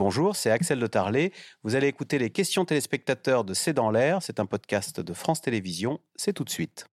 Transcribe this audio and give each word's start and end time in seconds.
Bonjour, 0.00 0.34
c'est 0.34 0.50
Axel 0.50 0.80
de 0.80 0.86
Tarlet. 0.86 1.30
Vous 1.62 1.74
allez 1.74 1.86
écouter 1.86 2.18
les 2.18 2.30
questions 2.30 2.64
téléspectateurs 2.64 3.44
de 3.44 3.52
C'est 3.52 3.74
dans 3.74 3.90
l'air. 3.90 4.22
C'est 4.22 4.40
un 4.40 4.46
podcast 4.46 4.98
de 4.98 5.12
France 5.12 5.42
Télévisions. 5.42 6.00
C'est 6.16 6.32
tout 6.32 6.44
de 6.44 6.48
suite. 6.48 6.86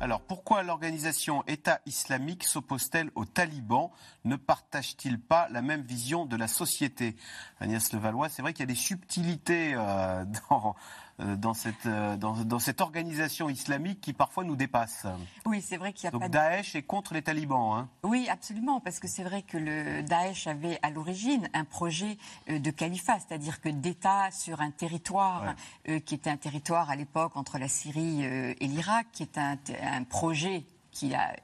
Alors, 0.00 0.22
pourquoi 0.22 0.62
l'organisation 0.62 1.44
État 1.46 1.80
islamique 1.84 2.44
s'oppose-t-elle 2.44 3.10
aux 3.14 3.26
talibans? 3.26 3.90
Ne 4.24 4.36
partage-t-il 4.36 5.20
pas 5.20 5.48
la 5.50 5.60
même 5.60 5.82
vision 5.82 6.24
de 6.24 6.36
la 6.36 6.48
société? 6.48 7.14
Agnès 7.60 7.92
Levallois, 7.92 8.30
c'est 8.30 8.40
vrai 8.40 8.54
qu'il 8.54 8.60
y 8.60 8.70
a 8.70 8.72
des 8.72 8.74
subtilités 8.74 9.74
euh, 9.74 10.24
dans, 10.48 10.76
dans 11.18 11.54
cette, 11.54 11.86
euh, 11.86 12.16
dans, 12.16 12.34
dans, 12.44 12.58
cette 12.58 12.80
organisation 12.80 13.48
islamique 13.48 14.00
qui 14.00 14.12
parfois 14.12 14.44
nous 14.44 14.56
dépasse. 14.56 15.06
Oui, 15.46 15.62
c'est 15.62 15.76
vrai 15.76 15.92
qu'il 15.92 16.04
y 16.04 16.06
a 16.08 16.10
Donc 16.10 16.22
pas 16.22 16.28
Daesh 16.28 16.74
est 16.76 16.82
contre 16.82 17.14
les 17.14 17.22
talibans. 17.22 17.72
Hein. 17.74 17.88
Oui, 18.02 18.28
absolument, 18.30 18.80
parce 18.80 18.98
que 18.98 19.08
c'est 19.08 19.22
vrai 19.22 19.42
que 19.42 19.56
le 19.56 20.02
Daesh 20.02 20.46
avait 20.46 20.78
à 20.82 20.90
l'origine 20.90 21.48
un 21.54 21.64
projet 21.64 22.18
euh, 22.50 22.58
de 22.58 22.70
califat, 22.70 23.18
c'est-à-dire 23.20 23.60
que 23.60 23.68
d'État 23.68 24.30
sur 24.30 24.60
un 24.60 24.70
territoire 24.70 25.54
ouais. 25.86 26.00
qui 26.00 26.14
était 26.14 26.30
un 26.30 26.36
territoire 26.36 26.90
à 26.90 26.96
l'époque 26.96 27.36
entre 27.36 27.58
la 27.58 27.68
Syrie 27.68 28.24
et 28.24 28.66
l'Irak, 28.66 29.06
qui 29.12 29.22
est 29.22 29.38
un, 29.38 29.56
un 29.82 30.04
projet 30.04 30.64
qui 30.96 31.14
a, 31.14 31.36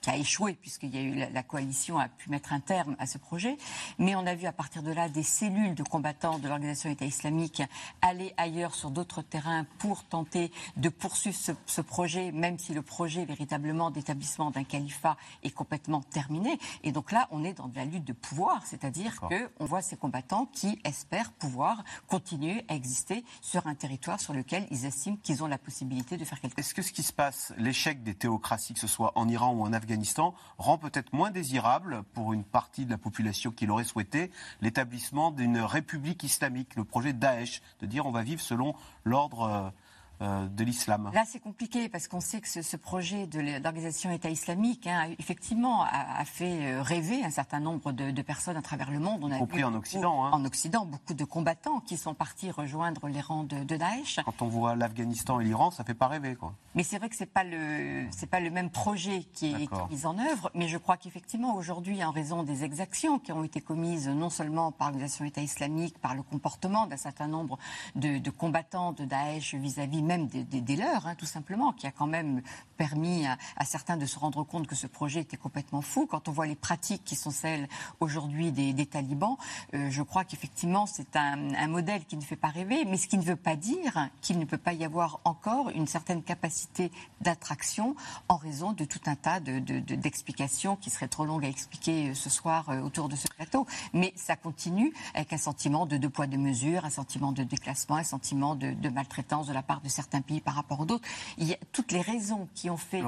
qui 0.00 0.08
a 0.08 0.16
échoué, 0.16 0.54
puisqu'il 0.54 0.94
y 0.94 0.98
a 0.98 1.02
eu 1.02 1.14
la, 1.14 1.30
la, 1.30 1.42
coalition 1.42 1.98
a 1.98 2.08
pu 2.08 2.30
mettre 2.30 2.52
un 2.52 2.60
terme 2.60 2.94
à 3.00 3.06
ce 3.06 3.18
projet. 3.18 3.58
Mais 3.98 4.14
on 4.14 4.24
a 4.24 4.36
vu 4.36 4.46
à 4.46 4.52
partir 4.52 4.84
de 4.84 4.92
là 4.92 5.08
des 5.08 5.24
cellules 5.24 5.74
de 5.74 5.82
combattants 5.82 6.38
de 6.38 6.46
l'organisation 6.46 6.90
État 6.90 7.04
islamique 7.04 7.60
aller 8.02 8.32
ailleurs 8.36 8.72
sur 8.76 8.92
d'autres 8.92 9.22
terrains 9.22 9.66
pour 9.78 10.04
tenter 10.04 10.52
de 10.76 10.88
poursuivre 10.88 11.36
ce, 11.36 11.50
ce, 11.66 11.80
projet, 11.80 12.30
même 12.30 12.56
si 12.60 12.72
le 12.72 12.82
projet 12.82 13.24
véritablement 13.24 13.90
d'établissement 13.90 14.52
d'un 14.52 14.62
califat 14.62 15.16
est 15.42 15.50
complètement 15.50 16.02
terminé. 16.02 16.60
Et 16.84 16.92
donc 16.92 17.10
là, 17.10 17.26
on 17.32 17.42
est 17.42 17.54
dans 17.54 17.66
de 17.66 17.74
la 17.74 17.86
lutte 17.86 18.04
de 18.04 18.12
pouvoir, 18.12 18.64
c'est-à-dire 18.64 19.20
qu'on 19.20 19.64
voit 19.64 19.82
ces 19.82 19.96
combattants 19.96 20.46
qui 20.52 20.78
espèrent 20.84 21.32
pouvoir 21.32 21.82
continuer 22.06 22.64
à 22.68 22.76
exister 22.76 23.24
sur 23.40 23.66
un 23.66 23.74
territoire 23.74 24.20
sur 24.20 24.34
lequel 24.34 24.68
ils 24.70 24.86
estiment 24.86 25.16
qu'ils 25.16 25.42
ont 25.42 25.48
la 25.48 25.58
possibilité 25.58 26.16
de 26.16 26.24
faire 26.24 26.40
quelque 26.40 26.52
chose. 26.52 26.64
Est-ce 26.64 26.74
que 26.74 26.82
ce 26.82 26.92
qui 26.92 27.02
se 27.02 27.12
passe, 27.12 27.52
l'échec 27.56 28.04
des 28.04 28.14
théocraties, 28.14 28.74
que 28.74 28.80
ce 28.80 28.86
soit 28.86 28.99
en 29.00 29.28
Iran 29.28 29.52
ou 29.52 29.62
en 29.62 29.72
Afghanistan, 29.72 30.34
rend 30.58 30.78
peut-être 30.78 31.12
moins 31.12 31.30
désirable 31.30 32.02
pour 32.14 32.32
une 32.32 32.44
partie 32.44 32.84
de 32.84 32.90
la 32.90 32.98
population 32.98 33.50
qui 33.50 33.66
l'aurait 33.66 33.84
souhaité 33.84 34.30
l'établissement 34.60 35.30
d'une 35.30 35.58
république 35.58 36.22
islamique, 36.22 36.76
le 36.76 36.84
projet 36.84 37.12
Daesh, 37.12 37.62
de 37.80 37.86
dire 37.86 38.06
on 38.06 38.10
va 38.10 38.22
vivre 38.22 38.40
selon 38.40 38.74
l'ordre 39.04 39.42
euh, 39.42 39.70
de 40.20 40.64
l'islam. 40.64 41.10
Là, 41.14 41.24
c'est 41.26 41.40
compliqué 41.40 41.88
parce 41.88 42.08
qu'on 42.08 42.20
sait 42.20 42.40
que 42.40 42.48
ce, 42.48 42.62
ce 42.62 42.76
projet 42.76 43.26
d'organisation 43.26 44.10
État 44.10 44.28
islamique, 44.28 44.86
hein, 44.86 45.08
effectivement, 45.18 45.82
a, 45.82 46.20
a, 46.20 46.24
fait 46.24 46.80
rêver 46.80 47.24
un 47.24 47.30
certain 47.30 47.60
nombre 47.60 47.92
de, 47.92 48.10
de, 48.10 48.22
personnes 48.22 48.56
à 48.56 48.62
travers 48.62 48.90
le 48.90 48.98
monde. 48.98 49.20
On 49.24 49.30
a 49.32 49.38
compris 49.38 49.64
en 49.64 49.74
Occident. 49.74 50.24
Hein. 50.24 50.30
En 50.32 50.44
Occident, 50.44 50.84
beaucoup 50.84 51.14
de 51.14 51.24
combattants 51.24 51.80
qui 51.80 51.96
sont 51.96 52.14
partis 52.14 52.50
rejoindre 52.50 53.08
les 53.08 53.20
rangs 53.20 53.44
de, 53.44 53.64
de 53.64 53.76
Daesh. 53.76 54.20
Quand 54.24 54.42
on 54.42 54.48
voit 54.48 54.76
l'Afghanistan 54.76 55.40
et 55.40 55.44
l'Iran, 55.44 55.70
ça 55.70 55.84
fait 55.84 55.94
pas 55.94 56.08
rêver, 56.08 56.34
quoi. 56.34 56.54
Mais 56.74 56.82
c'est 56.82 56.98
vrai 56.98 57.08
que 57.08 57.16
c'est 57.16 57.26
pas 57.26 57.42
le 57.42 58.06
c'est 58.10 58.28
pas 58.28 58.38
le 58.40 58.50
même 58.50 58.70
projet 58.70 59.24
qui 59.32 59.46
est, 59.52 59.66
qui 59.66 59.74
est, 59.74 59.90
mis 59.90 60.06
en 60.06 60.18
œuvre. 60.18 60.50
Mais 60.54 60.68
je 60.68 60.78
crois 60.78 60.96
qu'effectivement, 60.96 61.56
aujourd'hui, 61.56 62.04
en 62.04 62.12
raison 62.12 62.42
des 62.42 62.62
exactions 62.62 63.18
qui 63.18 63.32
ont 63.32 63.42
été 63.42 63.60
commises 63.60 64.08
non 64.08 64.30
seulement 64.30 64.70
par 64.70 64.88
l'organisation 64.88 65.24
État 65.24 65.40
islamique, 65.40 65.98
par 65.98 66.14
le 66.14 66.22
comportement 66.22 66.86
d'un 66.86 66.96
certain 66.96 67.26
nombre 67.26 67.58
de, 67.96 68.18
de, 68.18 68.30
combattants 68.30 68.92
de 68.92 69.04
Daesh 69.04 69.54
vis-à-vis 69.54 70.00
-vis 70.00 70.04
même 70.10 70.26
des, 70.26 70.44
des, 70.44 70.76
leurs, 70.76 71.06
hein, 71.06 71.14
tout 71.14 71.26
simplement, 71.26 71.72
qui 71.72 71.86
a 71.86 71.92
quand 71.92 72.08
même 72.08 72.42
permis 72.76 73.26
à, 73.26 73.64
certains 73.64 73.96
de 73.96 74.06
se 74.06 74.18
rendre 74.18 74.42
compte 74.42 74.66
que 74.66 74.74
ce 74.74 74.86
projet 74.86 75.20
était 75.20 75.36
complètement 75.36 75.82
fou. 75.82 76.06
Quand 76.06 76.28
on 76.28 76.32
voit 76.32 76.46
les 76.46 76.56
pratiques 76.56 77.04
qui 77.04 77.14
sont 77.14 77.30
celles 77.30 77.68
aujourd'hui 78.00 78.50
des, 78.50 78.86
talibans, 78.86 79.36
euh, 79.74 79.88
je 79.90 80.02
crois 80.02 80.24
qu'effectivement 80.24 80.86
c'est 80.86 81.14
un, 81.14 81.68
modèle 81.68 82.04
qui 82.06 82.16
ne 82.16 82.22
fait 82.22 82.36
pas 82.36 82.48
rêver, 82.48 82.84
mais 82.86 82.96
ce 82.96 83.06
qui 83.06 83.18
ne 83.18 83.22
veut 83.22 83.36
pas 83.36 83.54
dire 83.54 84.08
qu'il 84.20 84.38
ne 84.38 84.44
peut 84.44 84.58
pas 84.58 84.72
y 84.72 84.84
avoir 84.84 85.20
encore 85.24 85.70
une 85.70 85.86
certaine 85.86 86.22
capacité 86.22 86.90
d'attraction 87.20 87.94
en 88.28 88.36
raison 88.36 88.72
de 88.72 88.84
tout 88.84 89.00
un 89.06 89.14
tas 89.14 89.38
d'explications 89.38 90.72
de, 90.72 90.78
de, 90.78 90.82
qui 90.82 90.90
seraient 90.90 91.08
trop 91.08 91.26
longues 91.26 91.44
à 91.44 91.48
expliquer 91.48 92.14
ce 92.14 92.30
soir 92.30 92.70
euh, 92.70 92.80
autour 92.80 93.08
de 93.08 93.14
ce 93.14 93.28
plateau. 93.28 93.66
Mais 93.92 94.12
ça 94.16 94.34
continue 94.34 94.92
avec 95.14 95.32
un 95.32 95.38
sentiment 95.38 95.86
de 95.86 95.98
deux 95.98 96.10
poids 96.10 96.26
deux 96.26 96.38
mesures, 96.38 96.84
un 96.84 96.90
sentiment 96.90 97.30
de 97.30 97.44
déclassement, 97.44 97.96
un 97.96 98.04
sentiment 98.04 98.56
de 98.56 98.88
maltraitance 98.88 99.46
de 99.46 99.52
la 99.52 99.62
part 99.62 99.82
de 99.82 99.88
certains 99.88 99.99
pays 100.20 100.40
par 100.40 100.54
rapport 100.54 100.80
aux 100.80 100.84
autres. 100.84 101.06
Il 101.38 101.46
y 101.46 101.54
a 101.54 101.58
toutes 101.72 101.92
les 101.92 102.00
raisons 102.00 102.48
qui 102.54 102.70
ont 102.70 102.76
fait 102.76 103.02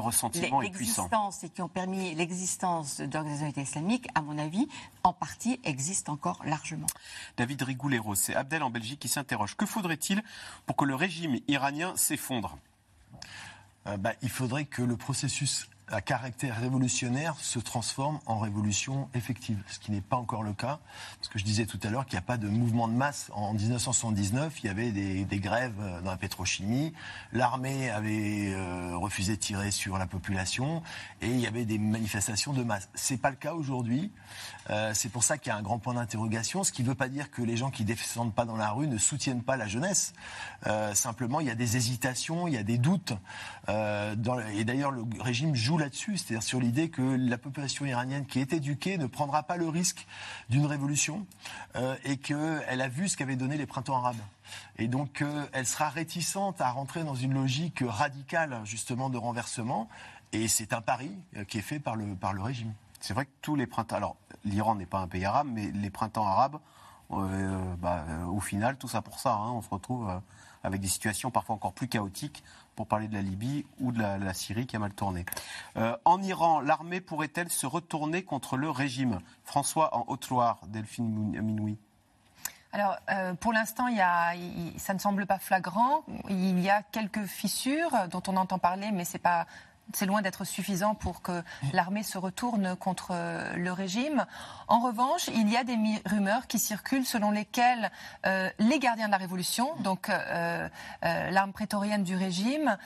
l'existence 0.60 1.44
et 1.44 1.48
qui 1.48 1.62
ont 1.62 1.68
permis 1.68 2.14
l'existence 2.14 3.00
de 3.00 3.12
l'organisation 3.12 3.62
islamique, 3.62 4.08
à 4.14 4.22
mon 4.22 4.38
avis, 4.38 4.68
en 5.02 5.12
partie 5.12 5.60
existent 5.64 6.12
encore 6.12 6.42
largement. 6.44 6.86
David 7.36 7.62
Rigoulero, 7.62 8.14
c'est 8.14 8.34
Abdel 8.34 8.62
en 8.62 8.70
Belgique 8.70 9.00
qui 9.00 9.08
s'interroge. 9.08 9.56
Que 9.56 9.66
faudrait-il 9.66 10.22
pour 10.66 10.76
que 10.76 10.84
le 10.84 10.94
régime 10.94 11.38
iranien 11.48 11.92
s'effondre? 11.96 12.58
Euh, 13.86 13.96
bah, 13.96 14.12
Il 14.22 14.30
faudrait 14.30 14.64
que 14.64 14.82
le 14.82 14.96
processus 14.96 15.66
à 15.88 16.00
caractère 16.00 16.58
révolutionnaire 16.58 17.34
se 17.38 17.58
transforme 17.58 18.18
en 18.26 18.38
révolution 18.38 19.08
effective, 19.14 19.62
ce 19.68 19.78
qui 19.78 19.90
n'est 19.90 20.00
pas 20.00 20.16
encore 20.16 20.42
le 20.42 20.52
cas. 20.52 20.80
Parce 21.18 21.28
que 21.28 21.38
je 21.38 21.44
disais 21.44 21.66
tout 21.66 21.78
à 21.82 21.90
l'heure 21.90 22.06
qu'il 22.06 22.14
n'y 22.14 22.20
a 22.20 22.26
pas 22.26 22.36
de 22.36 22.48
mouvement 22.48 22.88
de 22.88 22.94
masse. 22.94 23.30
En 23.34 23.52
1979, 23.52 24.60
il 24.62 24.66
y 24.66 24.70
avait 24.70 24.92
des, 24.92 25.40
grèves 25.40 25.74
dans 26.04 26.10
la 26.10 26.16
pétrochimie, 26.16 26.92
l'armée 27.32 27.90
avait 27.90 28.52
euh, 28.54 28.96
refusé 28.96 29.36
de 29.36 29.40
tirer 29.40 29.70
sur 29.70 29.98
la 29.98 30.06
population 30.06 30.82
et 31.20 31.26
il 31.26 31.40
y 31.40 31.46
avait 31.46 31.64
des 31.64 31.78
manifestations 31.78 32.52
de 32.52 32.62
masse. 32.62 32.88
C'est 32.94 33.16
pas 33.16 33.30
le 33.30 33.36
cas 33.36 33.54
aujourd'hui. 33.54 34.12
Euh, 34.70 34.92
c'est 34.94 35.08
pour 35.08 35.24
ça 35.24 35.38
qu'il 35.38 35.50
y 35.50 35.54
a 35.54 35.58
un 35.58 35.62
grand 35.62 35.78
point 35.78 35.94
d'interrogation, 35.94 36.64
ce 36.64 36.72
qui 36.72 36.82
ne 36.82 36.88
veut 36.88 36.94
pas 36.94 37.08
dire 37.08 37.30
que 37.30 37.42
les 37.42 37.56
gens 37.56 37.70
qui 37.70 37.84
descendent 37.84 38.34
pas 38.34 38.44
dans 38.44 38.56
la 38.56 38.70
rue 38.70 38.86
ne 38.86 38.98
soutiennent 38.98 39.42
pas 39.42 39.56
la 39.56 39.66
jeunesse. 39.66 40.12
Euh, 40.66 40.94
simplement, 40.94 41.40
il 41.40 41.48
y 41.48 41.50
a 41.50 41.54
des 41.54 41.76
hésitations, 41.76 42.46
il 42.46 42.54
y 42.54 42.58
a 42.58 42.62
des 42.62 42.78
doutes. 42.78 43.14
Euh, 43.68 44.14
et 44.54 44.64
d'ailleurs, 44.64 44.92
le 44.92 45.04
régime 45.20 45.54
joue 45.54 45.71
là-dessus, 45.78 46.16
c'est-à-dire 46.16 46.42
sur 46.42 46.60
l'idée 46.60 46.88
que 46.88 47.02
la 47.02 47.38
population 47.38 47.84
iranienne 47.84 48.26
qui 48.26 48.40
est 48.40 48.52
éduquée 48.52 48.98
ne 48.98 49.06
prendra 49.06 49.42
pas 49.42 49.56
le 49.56 49.68
risque 49.68 50.06
d'une 50.48 50.66
révolution 50.66 51.26
euh, 51.76 51.96
et 52.04 52.16
qu'elle 52.16 52.80
a 52.80 52.88
vu 52.88 53.08
ce 53.08 53.16
qu'avaient 53.16 53.36
donné 53.36 53.56
les 53.56 53.66
printemps 53.66 53.96
arabes. 53.96 54.20
Et 54.78 54.88
donc, 54.88 55.22
euh, 55.22 55.46
elle 55.52 55.66
sera 55.66 55.88
réticente 55.88 56.60
à 56.60 56.70
rentrer 56.70 57.04
dans 57.04 57.14
une 57.14 57.34
logique 57.34 57.82
radicale, 57.86 58.60
justement, 58.64 59.10
de 59.10 59.18
renversement. 59.18 59.88
Et 60.32 60.48
c'est 60.48 60.72
un 60.72 60.80
pari 60.80 61.10
euh, 61.36 61.44
qui 61.44 61.58
est 61.58 61.62
fait 61.62 61.78
par 61.78 61.96
le, 61.96 62.14
par 62.14 62.32
le 62.32 62.42
régime. 62.42 62.72
C'est 63.00 63.14
vrai 63.14 63.26
que 63.26 63.32
tous 63.42 63.56
les 63.56 63.66
printemps. 63.66 63.96
Alors, 63.96 64.16
l'Iran 64.44 64.74
n'est 64.74 64.86
pas 64.86 65.00
un 65.00 65.08
pays 65.08 65.24
arabe, 65.24 65.48
mais 65.52 65.70
les 65.70 65.90
printemps 65.90 66.26
arabes, 66.26 66.58
bah, 67.78 68.04
au 68.28 68.40
final, 68.40 68.76
tout 68.76 68.88
ça 68.88 69.02
pour 69.02 69.18
ça. 69.18 69.34
Hein, 69.34 69.52
on 69.52 69.62
se 69.62 69.70
retrouve 69.70 70.10
avec 70.64 70.80
des 70.80 70.88
situations 70.88 71.30
parfois 71.30 71.54
encore 71.54 71.72
plus 71.72 71.88
chaotiques 71.88 72.42
pour 72.76 72.86
parler 72.86 73.08
de 73.08 73.14
la 73.14 73.22
Libye 73.22 73.66
ou 73.80 73.92
de 73.92 74.00
la, 74.00 74.34
Syrie 74.34 74.66
qui 74.66 74.76
a 74.76 74.78
mal 74.78 74.92
tourné. 74.94 75.24
Euh, 75.76 75.96
en 76.04 76.22
Iran, 76.22 76.60
l'armée 76.60 77.00
pourrait-elle 77.00 77.50
se 77.50 77.66
retourner 77.66 78.22
contre 78.22 78.56
le 78.56 78.70
régime? 78.70 79.20
François 79.44 79.94
en 79.96 80.04
Haute-Loire, 80.08 80.58
Delphine 80.68 81.40
Minoui. 81.40 81.78
Alors, 82.74 82.96
euh, 83.10 83.34
pour 83.34 83.52
l'instant, 83.52 83.88
ça 84.78 84.94
ne 84.94 84.98
semble 84.98 85.26
pas 85.26 85.38
flagrant. 85.38 86.04
Il 86.30 86.58
y 86.60 86.70
a 86.70 86.82
quelques 86.82 87.26
fissures 87.26 87.92
dont 88.10 88.22
on 88.28 88.36
entend 88.36 88.58
parler, 88.58 88.90
mais 88.92 89.04
c'est 89.04 89.18
pas 89.18 89.46
c'est 89.96 90.06
loin 90.06 90.22
d'être 90.22 90.44
suffisant 90.44 90.94
pour 90.94 91.22
que 91.22 91.42
l'armée 91.72 92.02
se 92.02 92.18
retourne 92.18 92.76
contre 92.76 93.12
le 93.56 93.72
régime. 93.72 94.26
En 94.68 94.80
revanche, 94.80 95.28
il 95.34 95.50
y 95.50 95.56
a 95.56 95.64
des 95.64 95.76
rumeurs 96.06 96.46
qui 96.46 96.58
circulent 96.58 97.06
selon 97.06 97.30
lesquelles 97.30 97.90
euh, 98.26 98.48
les 98.58 98.78
gardiens 98.78 99.06
de 99.06 99.12
la 99.12 99.18
révolution, 99.18 99.74
donc 99.80 100.08
euh, 100.08 100.68
euh, 101.04 101.30
l'arme 101.30 101.52
prétorienne 101.52 102.04
du 102.04 102.16
régime, 102.16 102.76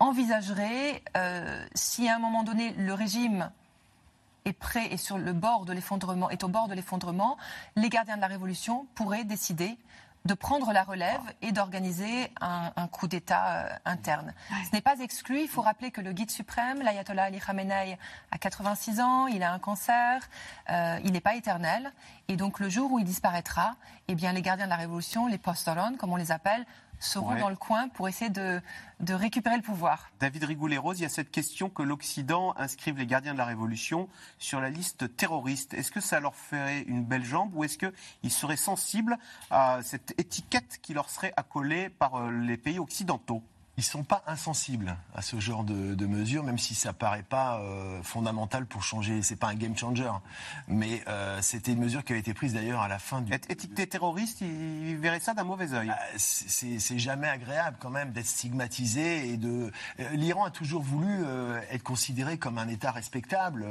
envisageraient, 0.00 1.02
si 1.74 2.08
à 2.08 2.16
un 2.16 2.18
moment 2.18 2.42
donné 2.42 2.72
le 2.72 2.92
régime 2.92 3.50
est 4.44 4.52
prêt 4.52 4.88
et 4.90 4.96
sur 4.96 5.16
le 5.16 5.30
est 5.30 6.44
au 6.44 6.48
bord 6.48 6.68
de 6.68 6.74
l'effondrement, 6.74 7.36
les 7.76 7.88
gardiens 7.88 8.16
de 8.16 8.20
la 8.20 8.26
révolution 8.26 8.86
pourraient 8.94 9.24
décider 9.24 9.78
de 10.24 10.32
prendre 10.32 10.72
la 10.72 10.84
relève 10.84 11.20
et 11.42 11.52
d'organiser 11.52 12.30
un, 12.40 12.72
un, 12.76 12.88
coup 12.88 13.08
d'État 13.08 13.58
euh, 13.58 13.68
interne. 13.84 14.32
Ce 14.64 14.74
n'est 14.74 14.80
pas 14.80 14.98
exclu. 15.00 15.40
Il 15.42 15.48
faut 15.48 15.60
rappeler 15.60 15.90
que 15.90 16.00
le 16.00 16.12
guide 16.12 16.30
suprême, 16.30 16.80
l'ayatollah 16.80 17.24
Ali 17.24 17.40
Khamenei, 17.40 17.98
a 18.30 18.38
86 18.38 19.00
ans, 19.00 19.26
il 19.26 19.42
a 19.42 19.52
un 19.52 19.58
cancer, 19.58 20.22
euh, 20.70 20.98
il 21.04 21.12
n'est 21.12 21.20
pas 21.20 21.34
éternel. 21.34 21.92
Et 22.28 22.36
donc 22.36 22.58
le 22.58 22.70
jour 22.70 22.90
où 22.92 22.98
il 22.98 23.04
disparaîtra, 23.04 23.76
eh 24.08 24.14
bien, 24.14 24.32
les 24.32 24.40
gardiens 24.40 24.64
de 24.64 24.70
la 24.70 24.76
révolution, 24.76 25.26
les 25.26 25.36
post 25.36 25.68
comme 25.98 26.12
on 26.12 26.16
les 26.16 26.32
appelle, 26.32 26.64
seront 26.98 27.34
ouais. 27.34 27.40
dans 27.40 27.48
le 27.48 27.56
coin 27.56 27.88
pour 27.88 28.08
essayer 28.08 28.30
de, 28.30 28.60
de, 29.00 29.14
récupérer 29.14 29.56
le 29.56 29.62
pouvoir. 29.62 30.10
David 30.20 30.44
Rigoulet-Rose, 30.44 31.00
il 31.00 31.02
y 31.02 31.06
a 31.06 31.10
cette 31.10 31.30
question 31.30 31.68
que 31.68 31.82
l'Occident 31.82 32.54
inscrive 32.56 32.98
les 32.98 33.06
gardiens 33.06 33.32
de 33.32 33.38
la 33.38 33.44
Révolution 33.44 34.08
sur 34.38 34.60
la 34.60 34.70
liste 34.70 35.16
terroriste. 35.16 35.74
Est-ce 35.74 35.92
que 35.92 36.00
ça 36.00 36.20
leur 36.20 36.34
ferait 36.34 36.82
une 36.82 37.04
belle 37.04 37.24
jambe 37.24 37.54
ou 37.54 37.64
est-ce 37.64 37.78
qu'ils 37.78 38.32
seraient 38.32 38.56
sensibles 38.56 39.18
à 39.50 39.80
cette 39.82 40.14
étiquette 40.18 40.78
qui 40.82 40.94
leur 40.94 41.10
serait 41.10 41.32
accolée 41.36 41.88
par 41.88 42.16
euh, 42.16 42.30
les 42.30 42.56
pays 42.56 42.78
occidentaux? 42.78 43.42
Ils 43.76 43.80
ne 43.80 43.84
sont 43.84 44.04
pas 44.04 44.22
insensibles 44.28 44.96
à 45.16 45.22
ce 45.22 45.40
genre 45.40 45.64
de, 45.64 46.06
mesures, 46.06 46.44
même 46.44 46.58
si 46.58 46.76
ça 46.76 46.90
ne 46.90 46.94
paraît 46.94 47.24
pas 47.24 47.58
euh, 47.58 48.00
fondamental 48.02 48.66
pour 48.66 48.84
changer. 48.84 49.22
Ce 49.22 49.32
n'est 49.32 49.36
pas 49.36 49.48
un 49.48 49.54
game 49.54 49.76
changer. 49.76 50.10
Mais 50.68 51.02
euh, 51.08 51.40
c'était 51.42 51.72
une 51.72 51.80
mesure 51.80 52.04
qui 52.04 52.12
avait 52.12 52.20
été 52.20 52.34
prise 52.34 52.54
d'ailleurs 52.54 52.82
à 52.82 52.88
la 52.88 53.00
fin 53.00 53.20
du. 53.20 53.32
Étiqueté 53.32 53.86
terroriste, 53.88 54.42
ils 54.42 54.96
verraient 54.96 55.18
ça 55.18 55.34
d'un 55.34 55.42
mauvais 55.42 55.72
oeil. 55.72 55.88
Bah, 55.88 55.98
c'est 56.16 56.98
jamais 56.98 57.26
agréable 57.26 57.76
quand 57.80 57.90
même 57.90 58.12
d'être 58.12 58.26
stigmatisé. 58.26 59.30
et 59.30 59.36
de. 59.36 59.72
Euh, 59.98 60.08
L'Iran 60.12 60.44
a 60.44 60.50
toujours 60.50 60.82
voulu 60.82 61.24
être 61.70 61.82
considéré 61.82 62.38
comme 62.38 62.58
un 62.58 62.68
État 62.68 62.92
respectable, 62.92 63.66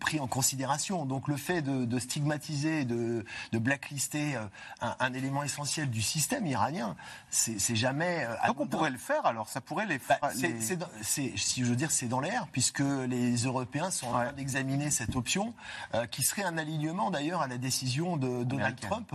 pris 0.00 0.18
en 0.18 0.26
considération. 0.26 1.04
Donc 1.04 1.28
le 1.28 1.36
fait 1.36 1.62
de, 1.62 1.98
stigmatiser, 1.98 2.84
de, 2.84 3.24
de 3.52 3.58
blacklister 3.58 4.38
un, 4.80 5.12
élément 5.12 5.42
essentiel 5.42 5.90
du 5.90 6.02
système 6.02 6.46
iranien, 6.46 6.96
c'est 7.30 7.76
jamais. 7.76 8.26
Donc 8.46 8.60
on 8.60 8.66
pourrait 8.66 8.90
le 8.90 8.98
faire 9.04 9.26
alors 9.26 9.48
Ça 9.48 9.60
pourrait 9.60 9.86
les. 9.86 9.98
Bah, 10.08 10.18
si 10.32 11.64
je 11.64 11.64
veux 11.64 11.76
dire, 11.76 11.90
c'est 11.90 12.08
dans 12.08 12.20
l'air, 12.20 12.46
puisque 12.50 12.80
les 12.80 13.36
Européens 13.44 13.90
sont 13.90 14.08
en 14.08 14.12
train 14.12 14.32
d'examiner 14.32 14.90
cette 14.90 15.16
option, 15.16 15.54
euh, 15.94 16.06
qui 16.06 16.22
serait 16.22 16.44
un 16.44 16.58
alignement 16.58 17.10
d'ailleurs 17.10 17.42
à 17.42 17.46
la 17.46 17.58
décision 17.58 18.16
de 18.16 18.44
Donald 18.44 18.78
Trump 18.80 19.12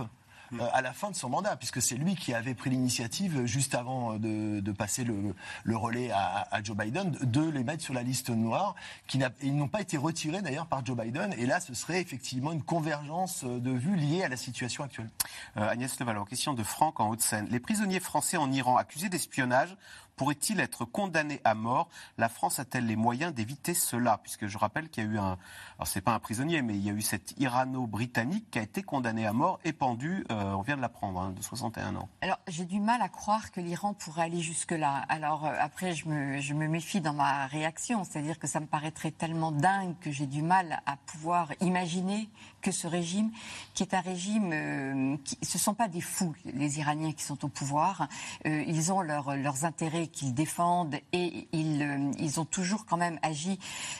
euh, 0.54 0.66
à 0.72 0.82
la 0.82 0.92
fin 0.92 1.10
de 1.10 1.16
son 1.16 1.28
mandat, 1.28 1.56
puisque 1.56 1.80
c'est 1.80 1.96
lui 1.96 2.14
qui 2.16 2.34
avait 2.34 2.54
pris 2.54 2.70
l'initiative 2.70 3.44
juste 3.44 3.74
avant 3.74 4.14
de, 4.14 4.72
passer 4.72 5.04
le, 5.04 5.76
relais 5.76 6.10
à, 6.10 6.62
Joe 6.62 6.76
Biden, 6.76 7.10
de 7.22 7.48
les 7.48 7.64
mettre 7.64 7.82
sur 7.82 7.94
la 7.94 8.02
liste 8.02 8.30
noire, 8.30 8.74
qui 9.06 9.20
ils 9.42 9.56
n'ont 9.56 9.68
pas 9.68 9.80
été 9.80 9.96
retirés 9.96 10.42
d'ailleurs 10.42 10.66
par 10.66 10.84
Joe 10.84 10.96
Biden. 10.96 11.34
Et 11.38 11.46
là, 11.46 11.60
ce 11.60 11.74
serait 11.74 12.00
effectivement 12.00 12.52
une 12.52 12.62
convergence 12.62 13.44
de 13.44 13.70
vues 13.70 13.96
liée 13.96 14.22
à 14.22 14.28
la 14.28 14.36
situation 14.36 14.84
actuelle. 14.84 15.10
Euh, 15.56 15.68
Agnès 15.68 15.98
Levallois, 15.98 16.26
question 16.26 16.54
de 16.54 16.62
Franck 16.62 17.00
en 17.00 17.10
Haute-Seine. 17.10 17.46
Les 17.50 17.60
prisonniers 17.60 18.00
français 18.00 18.36
en 18.36 18.50
Iran 18.52 18.76
accusés 18.76 19.08
d'espionnage 19.08 19.76
pourrait-il 20.16 20.60
être 20.60 20.84
condamné 20.84 21.40
à 21.44 21.54
mort? 21.54 21.88
La 22.18 22.28
France 22.28 22.58
a-t-elle 22.58 22.86
les 22.86 22.96
moyens 22.96 23.32
d'éviter 23.32 23.74
cela? 23.74 24.18
Puisque 24.22 24.46
je 24.46 24.58
rappelle 24.58 24.88
qu'il 24.88 25.04
y 25.04 25.06
a 25.06 25.10
eu 25.10 25.18
un, 25.18 25.38
alors 25.80 25.86
c'est 25.86 26.00
pas 26.00 26.12
un 26.12 26.18
prisonnier, 26.18 26.62
mais 26.62 26.74
il 26.74 26.84
y 26.84 26.90
a 26.90 26.92
eu 26.92 27.00
cet 27.00 27.38
Irano-Britannique 27.38 28.50
qui 28.50 28.58
a 28.58 28.62
été 28.62 28.82
condamné 28.82 29.26
à 29.26 29.32
mort 29.32 29.58
et 29.64 29.72
pendu, 29.72 30.24
euh, 30.30 30.52
on 30.52 30.62
vient 30.62 30.76
de 30.76 30.82
l'apprendre, 30.82 31.20
hein, 31.20 31.32
de 31.36 31.42
61 31.42 31.96
ans. 31.96 32.08
Alors 32.20 32.38
j'ai 32.48 32.64
du 32.64 32.80
mal 32.80 33.00
à 33.02 33.08
croire 33.08 33.50
que 33.50 33.60
l'Iran 33.60 33.94
pourrait 33.94 34.24
aller 34.24 34.40
jusque-là. 34.40 35.04
Alors 35.08 35.46
euh, 35.46 35.54
après, 35.58 35.94
je 35.94 36.06
me, 36.06 36.68
méfie 36.68 37.00
dans 37.00 37.14
ma 37.14 37.46
réaction, 37.46 38.04
c'est-à-dire 38.04 38.38
que 38.38 38.46
ça 38.46 38.60
me 38.60 38.66
paraîtrait 38.66 39.10
tellement 39.10 39.52
dingue 39.52 39.94
que 40.00 40.10
j'ai 40.10 40.26
du 40.26 40.42
mal 40.42 40.82
à 40.86 40.96
pouvoir 40.96 41.52
imaginer 41.60 42.28
que 42.60 42.72
ce 42.72 42.86
régime, 42.86 43.30
qui 43.72 43.82
est 43.82 43.94
un 43.94 44.00
régime, 44.00 44.50
euh, 44.52 45.16
ce 45.42 45.56
ne 45.56 45.60
sont 45.60 45.74
pas 45.74 45.88
des 45.88 46.02
fous, 46.02 46.34
les 46.44 46.78
Iraniens 46.78 47.12
qui 47.12 47.24
sont 47.24 47.42
au 47.44 47.48
pouvoir, 47.48 48.06
ils 48.44 48.92
ont 48.92 49.00
leurs 49.00 49.64
intérêts 49.64 49.99
qu'ils 50.08 50.34
défendent 50.34 50.96
et 51.12 51.48
ils, 51.52 52.12
ils 52.18 52.40
ont 52.40 52.44
toujours 52.44 52.86
quand 52.86 52.96
même 52.96 53.18
agi 53.22 53.58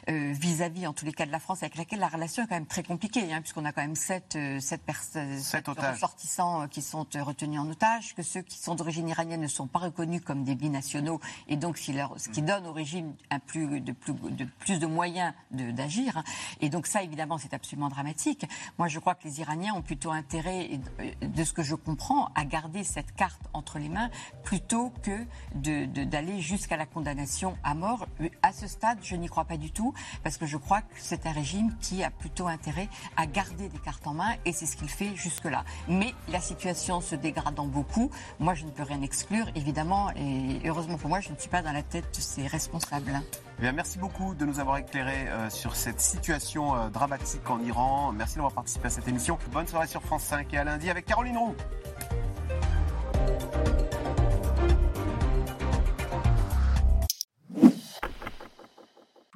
vis-à-vis, 0.09 0.83
-vis, 0.83 0.87
en 0.89 0.93
tous 0.93 1.05
les 1.05 1.13
cas, 1.13 1.27
de 1.27 1.33
la 1.33 1.39
France 1.39 1.63
avec 1.63 1.77
laquelle 1.77 2.01
la 2.01 2.09
relation 2.09 2.43
est 2.43 2.47
quand 2.47 2.55
même 2.55 2.67
très 2.67 2.83
compliquée, 2.83 3.33
hein, 3.33 3.41
puisqu'on 3.41 3.65
a 3.65 3.73
quand 3.73 3.83
même 3.83 3.97
sept, 3.97 4.37
euh, 4.37 4.61
sept, 4.61 4.83
sept 5.39 5.67
ressortissants 5.69 6.63
euh, 6.63 6.67
qui 6.67 6.83
sont 6.83 7.07
euh, 7.15 7.23
retenus 7.23 7.61
en 7.61 7.69
otage, 7.69 8.15
que 8.15 8.23
ceux 8.23 8.43
qui 8.43 8.59
sont 8.59 8.75
d'origine 8.75 9.09
iranienne 9.09 9.41
ne 9.41 9.47
sont 9.47 9.67
pas 9.67 9.79
reconnus 9.79 10.23
comme 10.25 10.45
des 10.45 10.55
binationaux, 10.55 11.21
et 11.49 11.57
donc 11.57 11.79
ce 11.79 12.29
qui 12.29 12.43
donne 12.43 12.67
au 12.67 12.73
régime 12.73 13.15
un 13.31 13.39
plus, 13.39 13.81
de, 13.81 13.93
plus, 13.93 14.13
de, 14.13 14.45
plus 14.59 14.79
de 14.79 14.87
moyens 14.87 15.33
d'agir. 15.51 16.17
Hein. 16.17 16.25
Et 16.61 16.69
donc 16.69 16.87
ça, 16.87 17.03
évidemment, 17.03 17.39
c'est 17.39 17.55
absolument 17.55 17.89
dramatique. 17.89 18.47
Moi, 18.79 18.89
je 18.89 18.99
crois 18.99 19.15
que 19.15 19.25
les 19.25 19.41
Iraniens 19.41 19.75
ont 19.75 19.83
plutôt 19.83 20.11
intérêt, 20.11 20.81
de 21.23 21.45
ce 21.45 21.53
que 21.53 21.63
je 21.63 21.75
comprends, 21.75 22.31
à 22.35 22.45
garder 22.45 22.85
cette 22.85 23.15
carte 23.15 23.43
entre 23.53 23.79
les 23.79 23.89
mains 23.89 24.11
plutôt 24.43 24.93
que 25.03 25.27
d'aller 25.91 26.41
jusqu'à 26.41 26.77
la 26.77 26.87
condamnation 26.87 27.57
à 27.63 27.75
mort. 27.75 28.07
À 28.43 28.53
ce 28.53 28.67
stade, 28.67 28.99
je 29.03 29.17
n'y 29.17 29.29
crois 29.29 29.45
pas 29.45 29.57
du 29.57 29.71
tout, 29.71 29.95
parce 30.23 30.37
que 30.37 30.47
je 30.47 30.57
crois 30.57 30.83
que 30.83 30.95
c'est 30.99 31.27
un 31.27 31.33
régime 31.33 31.75
qui 31.81 32.03
a 32.03 32.11
plutôt 32.11 32.47
intérêt 32.47 32.89
à 33.17 33.27
garder 33.27 33.69
des 33.69 33.79
cartes 33.79 34.07
en 34.07 34.15
main 34.15 34.35
et 34.45 34.53
c'est 34.53 34.67
ce 34.67 34.77
qu'il 34.77 34.89
fait 34.89 35.15
jusque-là. 35.15 35.65
Mais 35.89 36.15
la 36.29 36.41
situation 36.41 37.01
se 37.01 37.15
dégradant 37.15 37.67
beaucoup, 37.67 38.11
moi 38.39 38.55
je 38.55 38.65
ne 38.65 38.71
peux 38.71 38.83
rien 38.83 39.03
exclure 39.03 39.47
évidemment 39.55 40.11
et 40.17 40.61
heureusement 40.65 40.99
pour 40.99 41.09
moi 41.09 41.21
je 41.21 41.31
ne 41.31 41.37
suis 41.37 41.49
pas 41.49 41.63
dans 41.63 41.73
la 41.73 41.83
tête 41.83 42.15
de 42.15 42.21
ces 42.21 42.47
responsables. 42.47 43.21
Eh 43.59 43.63
bien, 43.63 43.73
merci 43.73 43.99
beaucoup 43.99 44.35
de 44.35 44.47
nous 44.47 44.59
avoir 44.59 44.79
éclairé 44.79 45.29
euh, 45.29 45.51
sur 45.51 45.77
cette 45.77 46.01
situation 46.01 46.75
euh, 46.75 46.89
dramatique 46.89 47.49
en 47.51 47.61
Iran. 47.61 48.11
Merci 48.13 48.37
d'avoir 48.37 48.53
participé 48.53 48.87
à 48.87 48.91
cette 48.91 49.07
émission. 49.07 49.39
Bonne 49.53 49.67
soirée 49.67 49.87
sur 49.87 50.03
France 50.03 50.23
5 50.23 50.53
et 50.55 50.59
à 50.59 50.65
lundi 50.65 50.89
avec 50.89 51.05
Caroline 51.05 51.37
Roux. 51.37 51.55